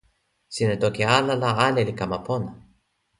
[0.53, 2.51] sina toki ala la ale li kama pona.